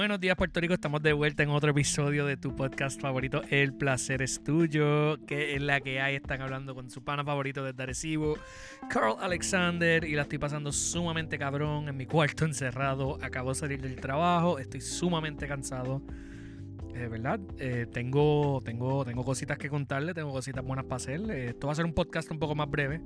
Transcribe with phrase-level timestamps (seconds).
[0.00, 0.72] Buenos días, Puerto Rico.
[0.72, 5.18] Estamos de vuelta en otro episodio de tu podcast favorito, El placer es tuyo.
[5.26, 6.14] Que es la que hay.
[6.14, 8.38] Están hablando con su pana favorito desde Arecibo,
[8.88, 10.02] Carl Alexander.
[10.04, 13.18] Y la estoy pasando sumamente cabrón en mi cuarto encerrado.
[13.20, 14.58] Acabo de salir del trabajo.
[14.58, 16.00] Estoy sumamente cansado.
[16.94, 17.38] Eh, ¿Verdad?
[17.58, 20.14] Eh, tengo, tengo, tengo cositas que contarle.
[20.14, 21.20] Tengo cositas buenas para hacer.
[21.30, 23.02] Eh, esto va a ser un podcast un poco más breve.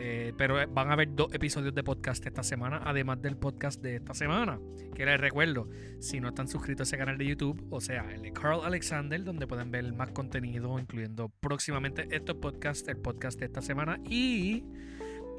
[0.00, 3.96] Eh, pero van a haber dos episodios de podcast esta semana, además del podcast de
[3.96, 4.60] esta semana.
[4.94, 8.22] Que les recuerdo, si no están suscritos a ese canal de YouTube, o sea, el
[8.22, 13.46] de Carl Alexander, donde pueden ver más contenido, incluyendo próximamente estos podcasts, el podcast de
[13.46, 14.64] esta semana y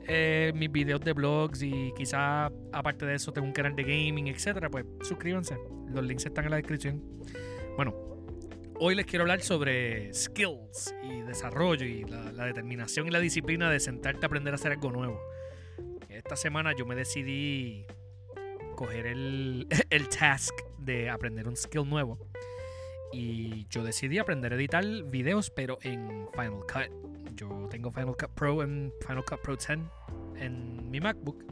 [0.08, 4.28] eh, mis videos de blogs y quizá aparte de eso tengo un canal de gaming,
[4.28, 5.56] etcétera, pues suscríbanse.
[5.88, 7.02] Los links están en la descripción.
[7.78, 8.19] Bueno,
[8.82, 13.78] Hoy les quiero hablar sobre skills y desarrollo y la, determinación y la disciplina de
[13.82, 15.20] sentarte a aprender a hacer algo nuevo.
[16.08, 17.86] Esta semana yo me decidí
[18.78, 22.18] coger el, el task de aprender un skill nuevo.
[23.12, 27.36] Y yo decidí aprender a editar videos, pero en Final Cut.
[27.36, 29.80] Yo tengo Final Cut Pro en Final Cut Pro 10
[30.38, 31.44] en mi MacBook.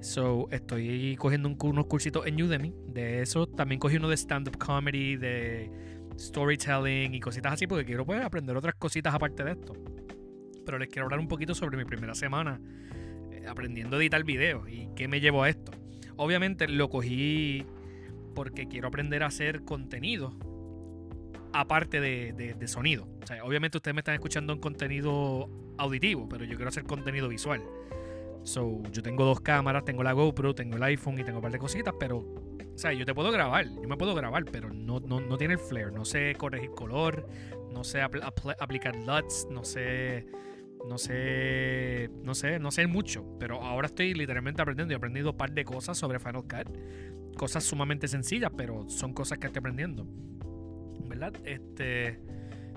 [0.00, 2.72] So estoy cogiendo unos cursitos en Udemy.
[2.86, 5.70] De eso también cogí uno de stand-up comedy, de
[6.18, 9.74] storytelling y cositas así, porque quiero pues, aprender otras cositas aparte de esto.
[10.64, 12.60] Pero les quiero hablar un poquito sobre mi primera semana
[13.30, 15.72] eh, aprendiendo a editar videos y qué me llevó a esto.
[16.16, 17.64] Obviamente lo cogí
[18.34, 20.34] porque quiero aprender a hacer contenido
[21.52, 23.06] aparte de, de, sonido.
[23.22, 27.28] O sea, obviamente ustedes me están escuchando en contenido auditivo, pero yo quiero hacer contenido
[27.28, 27.62] visual.
[28.42, 31.52] So, yo tengo dos cámaras, tengo la GoPro, tengo el iPhone y tengo un par
[31.52, 32.24] de cositas, pero
[32.74, 35.60] o sea, yo te puedo grabar, yo me puedo grabar, pero no, no, tiene el
[35.60, 35.92] flair.
[35.92, 37.28] No sé corregir color,
[37.72, 40.26] no sé aplicar LUTs, no sé.
[40.88, 42.10] No sé.
[42.22, 43.24] No sé, no sé mucho.
[43.38, 44.94] Pero ahora estoy literalmente aprendiendo.
[44.94, 47.36] He aprendido un par de cosas sobre Final Cut.
[47.36, 50.06] Cosas sumamente sencillas, pero son cosas que estoy aprendiendo.
[51.06, 51.34] ¿Verdad?
[51.44, 52.20] Este.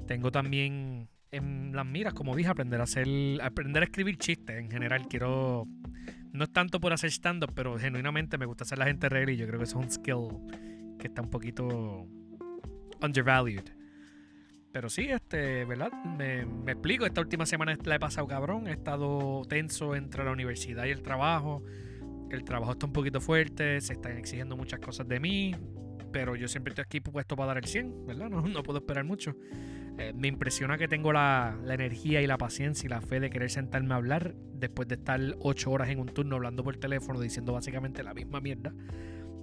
[0.08, 3.08] Tengo también en las miras, como dije, aprender a hacer.
[3.42, 4.58] Aprender a escribir chistes.
[4.58, 5.68] En general, quiero
[6.36, 9.38] no es tanto por hacer stand-up, pero genuinamente me gusta hacer la gente reír y
[9.38, 10.28] yo creo que es un skill
[11.00, 12.08] que está un poquito
[13.02, 13.64] undervalued.
[14.72, 15.92] Pero sí, este, ¿verdad?
[16.04, 20.86] Me, explico, esta última semana la he pasado cabrón, he estado tenso entre la universidad
[20.86, 21.64] y el trabajo.
[22.30, 25.56] El trabajo está un poquito fuerte, se están exigiendo muchas cosas de mí,
[26.16, 28.30] pero yo siempre estoy aquí puesto para dar el 100, ¿verdad?
[28.30, 29.36] No, puedo esperar mucho.
[29.98, 33.50] Eh, me impresiona que tengo la, energía y la paciencia y la fe de querer
[33.50, 37.52] sentarme a hablar después de estar ocho horas en un turno hablando por teléfono diciendo
[37.52, 38.74] básicamente la misma mierda.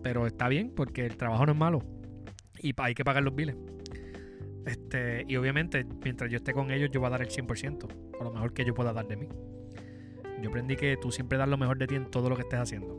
[0.03, 1.85] Pero está bien porque el trabajo no es malo
[2.59, 3.55] y hay que pagar los biles.
[4.65, 7.87] Este, y obviamente, mientras yo esté con ellos, yo voy a dar el 100%,
[8.19, 9.29] o lo mejor que yo pueda dar de mí.
[10.41, 12.61] Yo aprendí que tú siempre das lo mejor de ti en todo lo que estés
[12.61, 12.99] haciendo.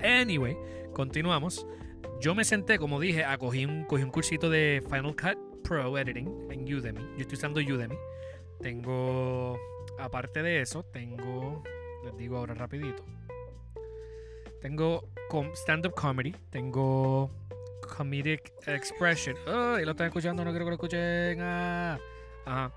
[0.00, 0.56] Anyway,
[0.92, 1.64] continuamos.
[2.20, 6.74] Yo me senté, como dije, a cogí un, cursito de Final Cut Pro Editing en
[6.74, 7.00] Udemy.
[7.00, 7.96] Yo estoy usando Udemy.
[8.60, 9.58] Tengo,
[9.98, 11.62] aparte de eso, tengo,
[12.04, 13.04] les digo ahora rapidito.
[14.60, 15.08] Tengo
[15.54, 17.30] stand-up comedy, tengo
[17.96, 19.36] comedic expression.
[19.46, 21.38] Oh, y lo están escuchando, no quiero que lo escuchen.
[21.40, 21.98] Ah,
[22.46, 22.72] ajá.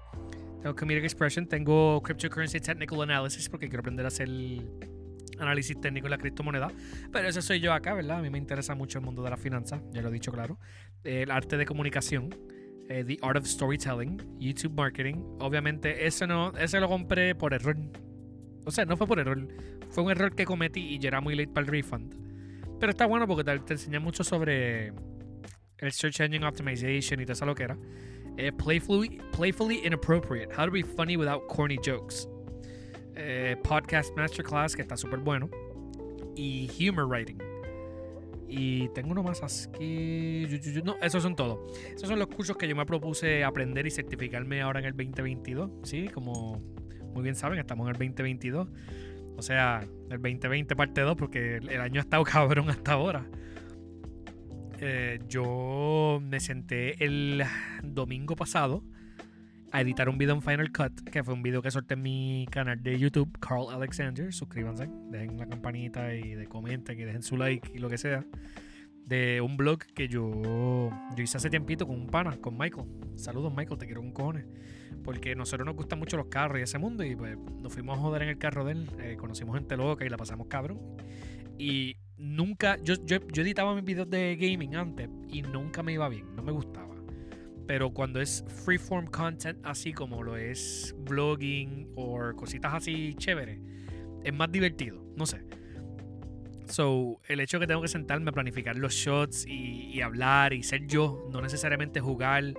[0.62, 4.28] Tengo comedic expression, tengo cryptocurrency technical analysis porque quiero aprender a hacer
[5.40, 6.72] análisis técnico de la criptomoneda.
[7.12, 8.20] Pero eso soy yo acá, ¿verdad?
[8.20, 10.60] A mí me interesa mucho el mundo de la finanza, ya lo he dicho claro.
[11.04, 12.30] El arte de comunicación
[12.90, 15.24] eh, The Art of Storytelling, YouTube Marketing.
[15.40, 17.78] Obviamente, eso no, ese lo compré por error.
[18.66, 19.48] O sea, no fue por error.
[19.90, 22.16] Fue un error que cometí y ya era muy late para el refund.
[22.80, 24.92] Pero está bueno porque te, enseña mucho sobre
[25.78, 27.78] el Search Engine Optimization y todo eso lo que era.
[28.38, 30.52] Eh, playfully, playfully Inappropriate.
[30.52, 32.28] How to be funny without corny jokes.
[33.22, 35.50] Eh, podcast Masterclass, que está súper bueno.
[36.38, 37.38] Y Humor Writing.
[38.48, 40.48] Y tengo uno más aquí.
[40.86, 41.60] No, esos son todos.
[41.94, 45.70] Esos son los cursos que yo me propuse aprender y certificarme ahora en el 2022.
[45.84, 46.62] Sí, como
[47.14, 48.70] muy bien saben, estamos en el 2022.
[49.36, 53.28] O sea, el 2020 parte 2, porque el año ha estado cabrón hasta ahora.
[54.80, 57.44] Eh, yo me senté el
[57.84, 58.82] domingo pasado
[59.72, 62.48] a editar un video en Final Cut, que fue un video que solté en mi
[62.50, 64.34] canal de YouTube, Carl Alexander.
[64.34, 68.26] Suscríbanse, dejen la campanita y de comenten y dejen su like y lo que sea.
[69.06, 72.88] De un blog que yo, yo hice hace tiempito con un pana, con Michael.
[73.16, 74.46] Saludos, Michael, te quiero un cojones.
[75.04, 77.04] Porque nosotros nos gustan mucho los carros y ese mundo.
[77.04, 78.90] Y pues nos fuimos a joder en el carro de él.
[79.00, 80.80] Eh, conocimos gente loca y la pasamos cabrón.
[81.58, 86.08] Y nunca, yo, yo, yo editaba mis videos de gaming antes y nunca me iba
[86.08, 86.99] bien, no me gustaba
[87.70, 93.60] pero cuando es freeform content, así como lo es blogging o cositas así chéveres,
[94.24, 95.00] es más divertido.
[95.16, 95.44] No sé.
[96.66, 100.54] So, el hecho de que tengo que sentarme a planificar los shots y, y, hablar
[100.54, 102.56] y ser yo, no necesariamente jugar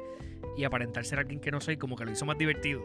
[0.57, 2.81] y aparentar ser alguien que no soy, como que lo hizo más divertido.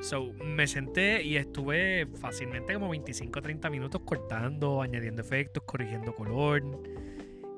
[0.00, 6.14] So, me senté y estuve fácilmente como 25 o 30 minutos cortando, añadiendo efectos, corrigiendo
[6.14, 6.62] color,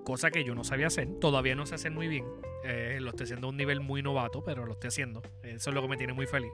[0.04, 1.08] cosa que yo no sabía hacer.
[1.20, 2.24] Todavía no sé hacer muy bien.
[2.64, 5.22] Eh, lo estoy haciendo a un nivel muy novato, pero lo estoy haciendo.
[5.42, 6.52] Eso es lo que me tiene muy feliz.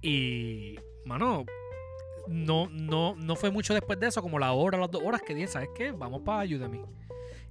[0.00, 1.44] Y, mano,
[2.28, 5.34] no, no, no fue mucho después de eso, como la hora, las dos horas que
[5.34, 5.92] dije, ¿sabes qué?
[5.92, 6.80] Vamos para Udemy.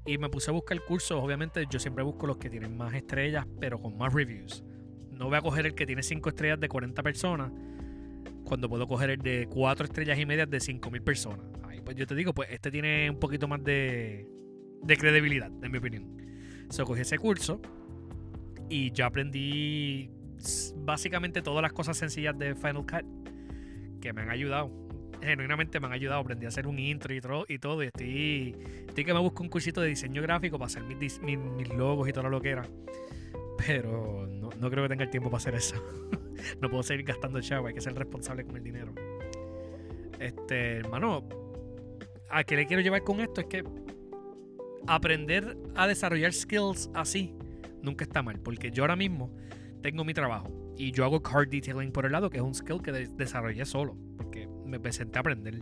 [0.06, 1.22] Y me puse a buscar el curso.
[1.22, 4.63] Obviamente, yo siempre busco los que tienen más estrellas, pero con más reviews.
[5.12, 7.51] No voy a coger el que tiene 5 estrellas de 40 personas,
[8.44, 11.60] cuando puedo coger el de 4 estrellas y medias de 5.000 personas.
[11.83, 14.28] Pues yo te digo, pues este tiene un poquito más de,
[14.83, 16.22] de credibilidad, en mi opinión.
[16.69, 17.62] So, cogí ese curso
[18.69, 20.10] y ya aprendí
[20.78, 23.06] básicamente todas las cosas sencillas de Final Cut
[24.00, 24.72] que me han ayudado.
[25.22, 26.22] Genuinamente me han ayudado.
[26.22, 27.45] Aprendí a hacer un intro y todo.
[27.48, 28.56] Y, todo, y estoy,
[28.88, 32.13] estoy que me busco un cursito de diseño gráfico para hacer mis, mis, logos y
[32.13, 32.63] todo lo que era.
[33.68, 35.75] Pero no, no, creo que tenga el tiempo para hacer eso.
[36.62, 37.68] no puedo seguir gastando chavo.
[37.68, 38.94] Hay que ser responsable con el dinero.
[40.19, 41.28] Este, hermano,
[42.31, 43.63] a qué le quiero llevar con esto es que
[44.88, 47.36] aprender a desarrollar skills así
[47.81, 48.39] nunca está mal.
[48.39, 49.33] Porque yo ahora mismo
[49.81, 52.81] tengo mi trabajo y yo hago card detailing por el lado, que es un skill
[52.81, 55.60] que desarrollé solo, porque me presenté a aprender.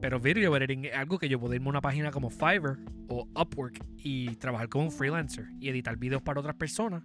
[0.00, 3.28] Pero video editing es algo que yo puedo irme a una página como Fiverr o
[3.36, 7.04] Upwork y trabajar como un freelancer y editar videos para otras personas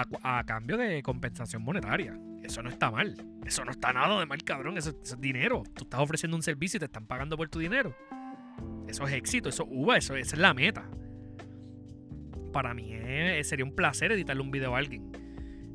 [0.00, 2.18] a, cambio de compensación monetaria.
[2.42, 3.16] Eso no está mal.
[3.46, 4.76] Eso no está nada de mal, cabrón.
[4.76, 5.62] Eso, es dinero.
[5.74, 7.94] Tú estás ofreciendo un servicio y te están pagando por tu dinero.
[8.88, 9.48] Eso es éxito.
[9.48, 10.88] Eso, uh, eso esa es la meta.
[12.52, 12.92] Para mí
[13.42, 15.10] sería un placer editarle un video a alguien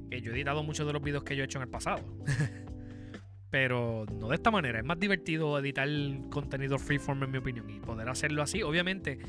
[0.09, 2.03] que yo he editado muchos de los videos que yo he hecho en el pasado.
[3.51, 4.79] Pero no de esta manera.
[4.79, 5.87] Es más divertido editar
[6.29, 7.69] contenido freeform, en mi opinión.
[7.69, 8.61] Y poder hacerlo así.
[8.61, 9.19] Obviamente,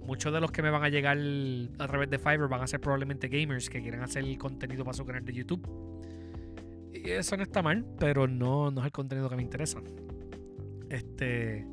[0.00, 1.18] muchos de los que me van a llegar
[1.78, 4.94] a través de Fiverr van a ser probablemente gamers que quieren hacer el contenido para
[4.94, 5.66] su canal de YouTube.
[6.92, 9.80] Y eso no está mal, pero no, no es el contenido que me interesa.
[10.88, 11.66] Este.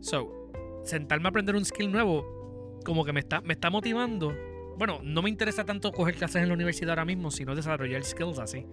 [0.00, 0.50] So,
[0.84, 4.32] sentarme a aprender un skill nuevo, como que me está, me está motivando
[4.80, 8.38] bueno, no me interesa tanto coger clases en la universidad ahora mismo, sino desarrollar skills
[8.38, 8.64] así.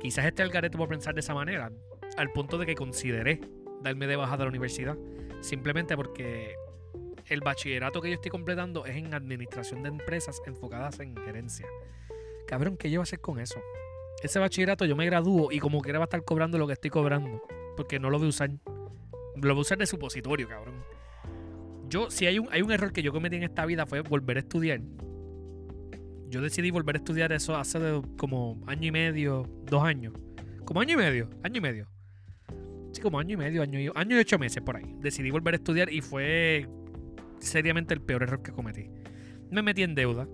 [0.00, 1.72] Quizás esté al gareto por pensar de esa manera,
[2.16, 3.40] al punto de que consideré
[3.82, 4.96] darme de baja de la universidad,
[5.40, 6.54] simplemente porque
[7.30, 11.66] el bachillerato que yo estoy completando es en administración de empresas enfocadas en gerencia.
[12.46, 13.60] Cabrón, ¿qué yo voy a hacer con eso?
[14.22, 16.90] Ese bachillerato yo me gradúo y como quiera va a estar cobrando lo que estoy
[16.90, 17.42] cobrando,
[17.76, 18.50] porque no lo voy a usar.
[19.36, 20.74] Lo voy a usar de supositorio, cabrón.
[21.88, 24.36] Yo, si hay un, hay un error que yo cometí en esta vida fue volver
[24.36, 24.80] a estudiar
[26.30, 27.78] yo decidí volver a estudiar eso hace
[28.16, 30.14] como año y medio, dos años.
[30.64, 31.88] Como año y medio, año y medio.
[32.92, 34.94] Sí, como año y medio, año y, año y ocho meses por ahí.
[35.00, 36.68] Decidí volver a estudiar y fue
[37.40, 38.90] seriamente el peor error que cometí.
[39.50, 40.28] Me metí en deuda.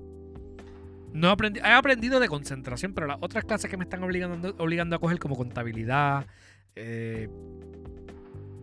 [1.12, 4.96] No aprendí, he aprendido de concentración, pero las otras clases que me están obligando, obligando
[4.96, 6.26] a coger como contabilidad,
[6.74, 7.28] eh,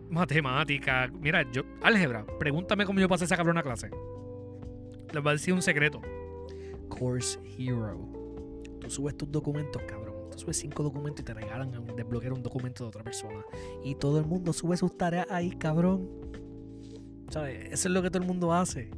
[0.08, 3.90] matemática, mira, yo, álgebra, pregúntame cómo yo pasé esa cabrona clase.
[5.12, 6.00] Les voy a decir un secreto.
[6.88, 8.08] Course Hero.
[8.80, 10.14] Tú subes tus documentos, cabrón.
[10.30, 13.44] Tú subes cinco documentos y te regalan desbloquear un documento de otra persona.
[13.84, 16.23] Y todo el mundo sube sus tareas ahí, cabrón.
[17.36, 18.90] Eso es lo que todo el mundo hace.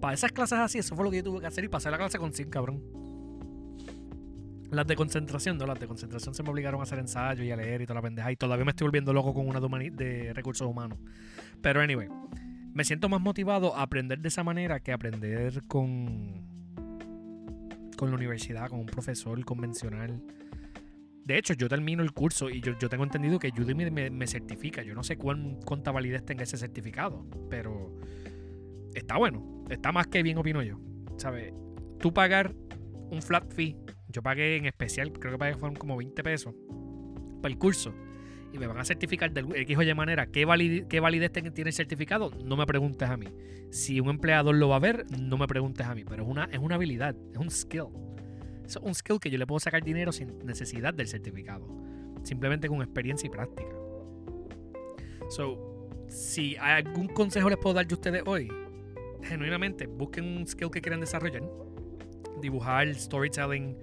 [0.00, 1.98] Para esas clases así, eso fue lo que yo tuve que hacer y pasé la
[1.98, 2.82] clase con 100, cabrón.
[4.70, 7.56] Las de concentración, no, las de concentración se me obligaron a hacer ensayo y a
[7.56, 8.30] leer y toda la pendeja.
[8.30, 10.98] Y todavía me estoy volviendo loco con una de, de recursos humanos.
[11.62, 12.08] Pero anyway,
[12.74, 16.48] me siento más motivado a aprender de esa manera que aprender con
[17.98, 20.22] con la universidad, con un profesor convencional.
[21.28, 24.82] De hecho, yo termino el curso y yo, tengo entendido que Udemy me, certifica.
[24.82, 27.94] Yo no sé cuán, cuánta validez tenga ese certificado, pero
[28.94, 29.66] está bueno.
[29.68, 30.80] Está más que bien, opino yo.
[31.18, 31.52] ¿Sabes?
[32.00, 32.54] Tú pagar
[33.10, 33.76] un flat fee.
[34.08, 36.54] Yo pagué en especial, creo que pagué fueron como 20 pesos
[37.42, 37.94] para el curso
[38.50, 42.30] y me van a certificar del X o Y manera qué, validez, tiene el certificado,
[42.42, 43.26] no me preguntes a mí.
[43.70, 46.04] Si un empleador lo va a ver, no me preguntes a mí.
[46.08, 47.88] Pero es una, es una habilidad, es un skill.
[48.68, 51.66] Es un skill que yo le puedo sacar dinero sin necesidad del certificado.
[52.22, 53.74] Simplemente con experiencia y práctica.
[55.30, 58.52] So, si hay algún consejo les puedo dar de ustedes hoy,
[59.22, 61.42] genuinamente busquen un skill que quieran desarrollar.
[62.42, 63.74] Dibujar, storytelling,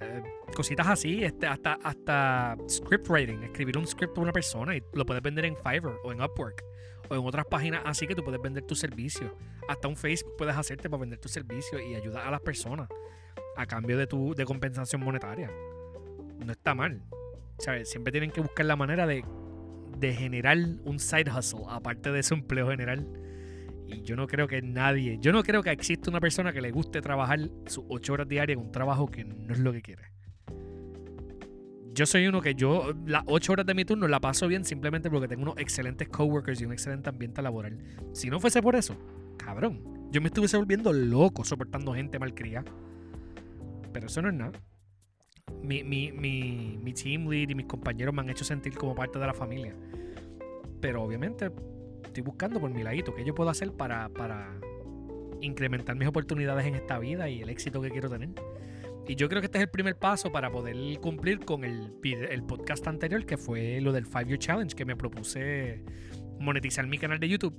[0.00, 0.22] eh,
[0.52, 5.06] cositas así, este, hasta, hasta script writing, escribir un script para una persona y lo
[5.06, 6.64] puedes vender en Fiverr o en Upwork
[7.08, 9.36] o en otras páginas así que tú puedes vender tu servicio.
[9.68, 12.88] Hasta un Facebook puedes hacerte para vender tu servicio y ayudar a las personas
[13.56, 15.50] a cambio de tu de compensación monetaria.
[16.44, 17.02] No está mal.
[17.84, 19.24] Siempre tienen que buscar la manera de,
[19.98, 23.06] de generar un side hustle, aparte de su empleo general.
[23.86, 26.70] Y yo no creo que nadie, yo no creo que exista una persona que le
[26.70, 30.14] guste trabajar sus ocho horas diarias en un trabajo que no es lo que quiere.
[31.92, 35.08] Yo soy uno que yo las ocho horas de mi turno la paso bien simplemente
[35.10, 37.78] porque tengo unos excelentes coworkers y un excelente ambiente laboral.
[38.12, 38.96] Si no fuese por eso,
[39.38, 42.72] cabrón, yo me estuviese volviendo loco soportando gente malcriada.
[43.94, 44.60] Pero eso no es nada.
[45.62, 49.18] Mi, mi, mi, mi team lead y mis compañeros me han hecho sentir como parte
[49.18, 49.74] de la familia.
[50.80, 51.50] Pero obviamente
[52.04, 54.60] estoy buscando por mi ladito qué yo puedo hacer para, para
[55.40, 58.30] incrementar mis oportunidades en esta vida y el éxito que quiero tener.
[59.06, 62.42] Y yo creo que este es el primer paso para poder cumplir con el, el
[62.42, 65.84] podcast anterior, que fue lo del 5 Year Challenge, que me propuse
[66.40, 67.54] monetizar mi canal de YouTube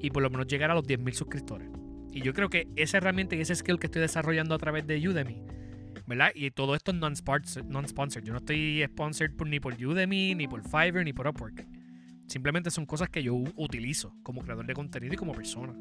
[0.00, 1.68] y por lo menos llegar a los 10.000 suscriptores.
[2.16, 5.06] Y yo creo que esa herramienta y ese skill que estoy desarrollando a través de
[5.06, 5.42] Udemy,
[6.06, 6.30] ¿verdad?
[6.34, 8.24] Y todo esto es non-sponsored.
[8.24, 11.66] yo no estoy sponsored ni por Udemy, ni por Fiverr, ni por Upwork.
[12.26, 15.74] Simplemente son cosas que yo utilizo como creador de contenido y como persona.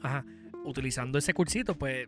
[0.00, 0.24] Ajá.
[0.64, 2.06] Utilizando ese cursito, pues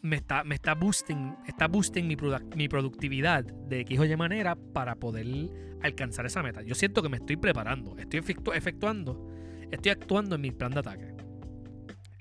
[0.00, 2.16] me está, me está boosting, está boosting mi,
[2.56, 5.26] mi productividad de X o Y manera para poder
[5.82, 6.62] alcanzar esa meta.
[6.62, 8.22] Yo siento que me estoy preparando, estoy
[8.54, 9.28] efectuando,
[9.70, 11.13] estoy actuando en mi plan de ataque.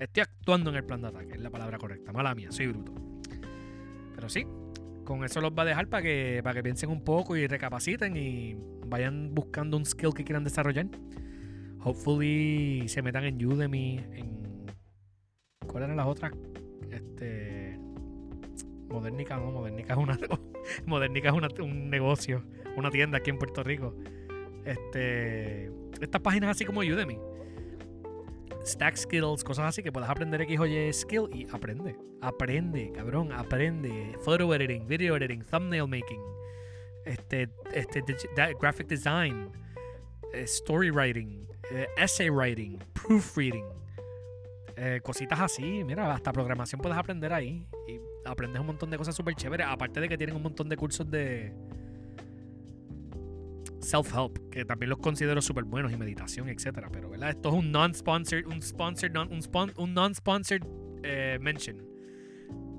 [0.03, 2.11] Estoy actuando en el plan de ataque, es la palabra correcta.
[2.11, 2.93] Mala mía, soy bruto.
[4.13, 4.45] Pero sí,
[5.05, 8.17] con eso los va a dejar para que, para que piensen un poco y recapaciten
[8.17, 10.87] y vayan buscando un skill que quieran desarrollar.
[11.79, 14.65] Hopefully se metan en Udemy, en...
[15.67, 16.33] ¿Cuáles eran las otras?
[16.91, 17.79] Este...
[18.89, 20.19] Modernica, no, Modernica es una...
[20.85, 22.43] Modernica es un negocio,
[22.75, 23.95] una tienda aquí en Puerto Rico.
[24.65, 25.71] Este...
[26.01, 27.17] Estas páginas así como Udemy
[28.65, 31.95] stack skills, cosas así que puedas aprender X o Y skill y aprende.
[32.21, 34.17] Aprende, cabrón, aprende.
[34.21, 36.21] Photo editing, video editing, thumbnail making,
[37.05, 38.03] este, este,
[38.59, 39.51] graphic design,
[40.33, 43.65] eh, story writing, eh, essay writing, proofreading.
[44.75, 49.15] Eh, cositas así, mira, hasta programación puedes aprender ahí y aprendes un montón de cosas
[49.15, 49.67] súper chéveres.
[49.69, 51.53] Aparte de que tienen un montón de cursos de,
[53.83, 56.89] self-help, que también los considero súper buenos y meditación, etcétera.
[56.91, 57.29] Pero, ¿verdad?
[57.29, 59.15] Esto es un non-sponsored, un sponsored,
[59.77, 60.63] un, non-sponsored
[61.03, 61.85] eh, mention.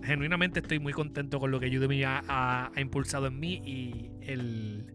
[0.03, 4.87] Genuinamente estoy muy contento con lo que Udemy ha, ha, impulsado en mí y el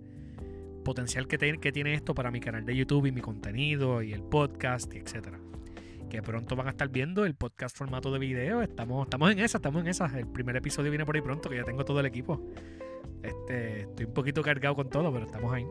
[0.85, 4.21] potencial que, que tiene esto para mi canal de YouTube y mi contenido y el
[4.21, 5.39] podcast, etcétera.
[6.09, 8.61] Que pronto van a estar viendo el podcast formato de video.
[8.61, 10.05] Estamos, estamos en esa, estamos en esa.
[10.17, 12.47] El primer episodio viene por ahí pronto, que ya tengo todo el equipo.
[13.21, 15.65] Este, estoy un poquito cargado con todo, pero estamos ahí.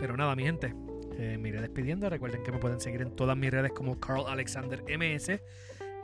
[0.00, 0.74] Pero nada, mi gente,
[1.18, 2.08] eh, me iré despidiendo.
[2.08, 5.40] Recuerden que me pueden seguir en todas mis redes como Carl Alexander MS.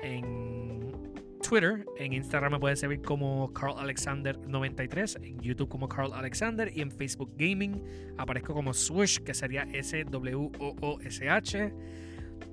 [0.03, 6.13] En Twitter, en Instagram me pueden seguir como Carl Alexander 93, en YouTube como Carl
[6.13, 7.83] Alexander y en Facebook Gaming
[8.17, 10.15] aparezco como Swoosh, que sería S-W-O-O-S-H.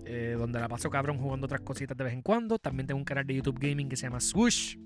[0.05, 2.59] Eh, donde la paso cabrón jugando otras cositas de vez en cuando.
[2.59, 4.77] También tengo un canal de YouTube Gaming que se llama Swoosh.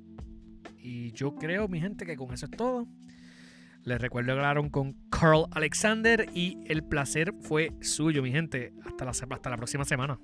[0.77, 2.87] Y yo creo, mi gente, que con eso es todo.
[3.85, 8.73] Les recuerdo que hablaron con Carl Alexander y el placer fue suyo, mi gente.
[8.83, 10.19] Hasta la, hasta la próxima semana.